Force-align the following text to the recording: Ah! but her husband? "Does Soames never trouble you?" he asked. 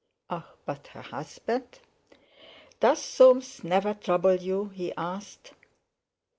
Ah! 0.31 0.51
but 0.65 0.87
her 0.93 1.03
husband? 1.03 1.77
"Does 2.79 2.99
Soames 3.03 3.63
never 3.63 3.93
trouble 3.93 4.33
you?" 4.37 4.69
he 4.69 4.91
asked. 4.95 5.53